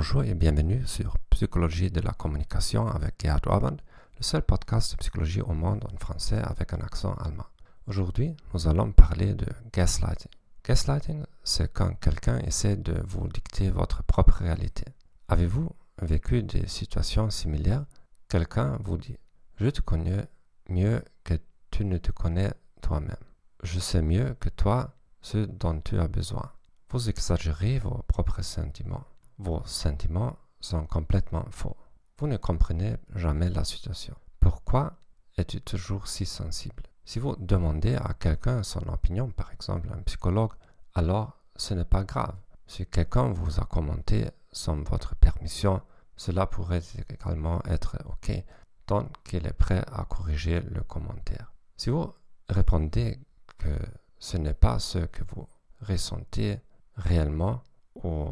Bonjour 0.00 0.24
et 0.24 0.32
bienvenue 0.32 0.86
sur 0.86 1.18
Psychologie 1.28 1.90
de 1.90 2.00
la 2.00 2.12
communication 2.12 2.88
avec 2.88 3.16
Gerhard 3.20 3.42
Orband, 3.44 3.76
le 4.16 4.22
seul 4.22 4.40
podcast 4.40 4.92
de 4.92 4.96
psychologie 4.96 5.42
au 5.42 5.52
monde 5.52 5.84
en 5.92 5.98
français 5.98 6.38
avec 6.38 6.72
un 6.72 6.80
accent 6.80 7.12
allemand. 7.16 7.44
Aujourd'hui, 7.86 8.34
nous 8.54 8.66
allons 8.66 8.92
parler 8.92 9.34
de 9.34 9.44
gaslighting. 9.74 10.30
Gaslighting, 10.64 11.24
c'est 11.44 11.70
quand 11.70 11.92
quelqu'un 12.00 12.38
essaie 12.38 12.76
de 12.76 12.94
vous 13.06 13.28
dicter 13.28 13.68
votre 13.68 14.02
propre 14.02 14.38
réalité. 14.38 14.86
Avez-vous 15.28 15.68
vécu 16.00 16.42
des 16.44 16.66
situations 16.66 17.28
similaires? 17.28 17.84
Quelqu'un 18.26 18.78
vous 18.82 18.96
dit 18.96 19.18
Je 19.56 19.68
te 19.68 19.82
connais 19.82 20.24
mieux 20.70 21.04
que 21.24 21.34
tu 21.70 21.84
ne 21.84 21.98
te 21.98 22.10
connais 22.10 22.54
toi-même. 22.80 23.26
Je 23.62 23.78
sais 23.78 24.00
mieux 24.00 24.34
que 24.40 24.48
toi 24.48 24.96
ce 25.20 25.44
dont 25.44 25.78
tu 25.78 26.00
as 26.00 26.08
besoin. 26.08 26.50
Vous 26.88 27.10
exagérez 27.10 27.78
vos 27.80 28.02
propres 28.08 28.40
sentiments. 28.40 29.04
Vos 29.42 29.62
sentiments 29.64 30.36
sont 30.60 30.84
complètement 30.84 31.46
faux. 31.50 31.74
Vous 32.18 32.26
ne 32.26 32.36
comprenez 32.36 32.98
jamais 33.14 33.48
la 33.48 33.64
situation. 33.64 34.14
Pourquoi 34.38 34.98
es-tu 35.38 35.62
toujours 35.62 36.08
si 36.08 36.26
sensible? 36.26 36.82
Si 37.06 37.20
vous 37.20 37.34
demandez 37.36 37.96
à 37.96 38.12
quelqu'un 38.12 38.62
son 38.62 38.86
opinion, 38.90 39.30
par 39.30 39.50
exemple 39.50 39.88
un 39.94 40.02
psychologue, 40.02 40.52
alors 40.94 41.38
ce 41.56 41.72
n'est 41.72 41.86
pas 41.86 42.04
grave. 42.04 42.36
Si 42.66 42.84
quelqu'un 42.84 43.32
vous 43.32 43.58
a 43.58 43.64
commenté 43.64 44.28
sans 44.52 44.76
votre 44.82 45.14
permission, 45.14 45.80
cela 46.18 46.46
pourrait 46.46 46.82
également 47.08 47.62
être 47.64 47.96
OK, 48.10 48.30
tant 48.84 49.08
qu'il 49.24 49.46
est 49.46 49.54
prêt 49.54 49.82
à 49.90 50.04
corriger 50.04 50.60
le 50.60 50.82
commentaire. 50.82 51.54
Si 51.78 51.88
vous 51.88 52.12
répondez 52.50 53.18
que 53.56 53.74
ce 54.18 54.36
n'est 54.36 54.52
pas 54.52 54.78
ce 54.78 54.98
que 54.98 55.24
vous 55.28 55.48
ressentez 55.80 56.60
réellement 56.96 57.62
ou 57.94 58.28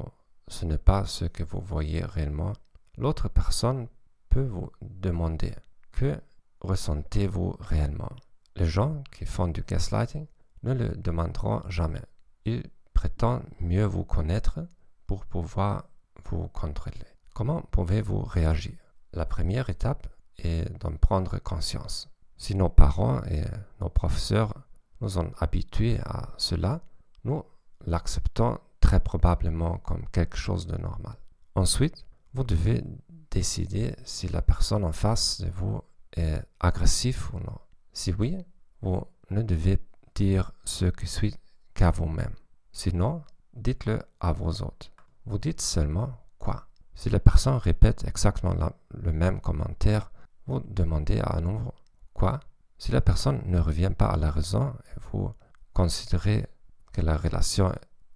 ce 0.48 0.64
n'est 0.64 0.78
pas 0.78 1.04
ce 1.04 1.24
que 1.26 1.42
vous 1.42 1.60
voyez 1.60 2.04
réellement, 2.04 2.52
l'autre 2.96 3.28
personne 3.28 3.88
peut 4.28 4.46
vous 4.46 4.70
demander 4.80 5.54
que 5.92 6.20
ressentez-vous 6.60 7.56
réellement? 7.60 8.10
Les 8.56 8.66
gens 8.66 9.02
qui 9.12 9.24
font 9.24 9.48
du 9.48 9.62
gaslighting 9.62 10.26
ne 10.62 10.74
le 10.74 10.88
demanderont 10.96 11.62
jamais. 11.68 12.02
Ils 12.44 12.64
prétendent 12.92 13.44
mieux 13.60 13.84
vous 13.84 14.04
connaître 14.04 14.66
pour 15.06 15.24
pouvoir 15.26 15.84
vous 16.24 16.48
contrôler. 16.48 17.06
Comment 17.34 17.62
pouvez-vous 17.62 18.22
réagir? 18.22 18.74
La 19.12 19.24
première 19.24 19.70
étape 19.70 20.08
est 20.38 20.68
d'en 20.80 20.96
prendre 20.96 21.38
conscience. 21.38 22.08
Si 22.36 22.54
nos 22.54 22.68
parents 22.68 23.22
et 23.24 23.44
nos 23.80 23.88
professeurs 23.88 24.54
nous 25.00 25.18
ont 25.18 25.32
habitués 25.38 25.98
à 26.04 26.28
cela, 26.36 26.80
nous 27.24 27.44
l'acceptons 27.86 28.58
très 28.88 29.00
probablement 29.00 29.76
comme 29.84 30.06
quelque 30.12 30.38
chose 30.38 30.66
de 30.66 30.78
normal. 30.78 31.18
Ensuite, 31.54 32.06
vous 32.32 32.42
devez 32.42 32.82
décider 33.30 33.94
si 34.02 34.28
la 34.28 34.40
personne 34.40 34.82
en 34.82 34.92
face 34.92 35.42
de 35.42 35.50
vous 35.50 35.82
est 36.16 36.40
agressive 36.58 37.22
ou 37.34 37.38
non. 37.38 37.58
Si 37.92 38.14
oui, 38.14 38.38
vous 38.80 39.04
ne 39.28 39.42
devez 39.42 39.78
dire 40.14 40.52
ce 40.64 40.86
qui 40.86 41.06
suit 41.06 41.34
qu'à 41.74 41.90
vous-même. 41.90 42.32
Sinon, 42.72 43.22
dites-le 43.52 44.00
à 44.20 44.32
vos 44.32 44.52
autres. 44.62 44.90
Vous 45.26 45.38
dites 45.38 45.60
seulement 45.60 46.10
quoi. 46.38 46.66
Si 46.94 47.10
la 47.10 47.20
personne 47.20 47.56
répète 47.56 48.04
exactement 48.08 48.54
le 48.88 49.12
même 49.12 49.42
commentaire, 49.42 50.10
vous 50.46 50.60
demandez 50.60 51.20
à 51.22 51.42
nouveau 51.42 51.74
quoi. 52.14 52.40
Si 52.78 52.90
la 52.90 53.02
personne 53.02 53.42
ne 53.44 53.60
revient 53.60 53.92
pas 53.94 54.08
à 54.08 54.16
la 54.16 54.30
raison 54.30 54.72
vous 55.12 55.30
considérez 55.74 56.46
que 56.94 57.02
la 57.02 57.18
relation 57.18 57.70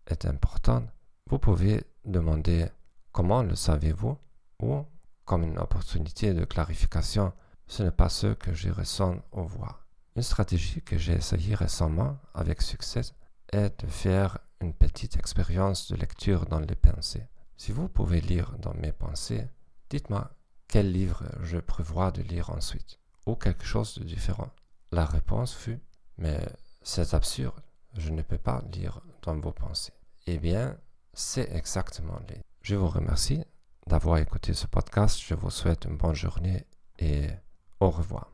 est 0.07 0.27
importante, 0.27 0.89
vous 1.29 1.39
pouvez 1.39 1.85
demander 2.05 2.69
comment 3.13 3.43
le 3.43 3.55
savez-vous 3.55 4.17
ou 4.61 4.85
comme 5.25 5.45
une 5.45 5.59
opportunité 5.59 6.35
de 6.35 6.45
clarification, 6.45 7.33
ce 7.67 7.83
n'est 7.83 7.91
pas 7.91 8.09
ce 8.09 8.35
que 8.35 8.53
je 8.55 8.71
ressens 8.71 9.17
au 9.33 9.45
voir. 9.45 9.87
Une 10.17 10.23
stratégie 10.23 10.83
que 10.83 10.99
j'ai 10.99 11.15
essayée 11.15 11.55
récemment 11.55 12.19
avec 12.35 12.61
succès 12.61 13.03
est 13.53 13.81
de 13.81 13.87
faire 13.87 14.39
une 14.61 14.75
petite 14.75 15.17
expérience 15.17 15.91
de 15.91 15.97
lecture 15.97 16.47
dans 16.47 16.61
les 16.61 16.75
pensées. 16.75 17.27
Si 17.57 17.73
vous 17.73 17.89
pouvez 17.89 18.21
lire 18.21 18.57
dans 18.59 18.75
mes 18.75 18.93
pensées, 18.93 19.47
dites-moi 19.89 20.31
quel 20.69 20.93
livre 20.93 21.25
je 21.43 21.59
prévois 21.59 22.11
de 22.11 22.23
lire 22.23 22.51
ensuite, 22.51 22.99
ou 23.27 23.37
quelque 23.37 23.65
chose 23.65 23.99
de 23.99 24.05
différent. 24.05 24.51
La 24.91 25.05
réponse 25.05 25.55
fut, 25.55 25.81
mais 26.19 26.41
c'est 26.83 27.15
absurde, 27.15 27.61
je 27.97 28.11
ne 28.11 28.23
peux 28.23 28.39
pas 28.39 28.63
lire 28.73 29.01
dans 29.23 29.39
vos 29.39 29.53
pensées. 29.53 29.93
Eh 30.27 30.39
bien, 30.39 30.77
c'est 31.13 31.51
exactement 31.53 32.19
les. 32.29 32.41
Je 32.63 32.77
vous 32.77 32.89
remercie 32.89 33.45
d'avoir 33.87 34.19
écouté 34.19 34.55
ce 34.55 34.67
podcast. 34.67 35.21
Je 35.21 35.35
vous 35.35 35.51
souhaite 35.51 35.85
une 35.85 35.97
bonne 35.97 36.15
journée 36.15 36.65
et 36.99 37.27
au 37.81 37.91
revoir. 37.91 38.31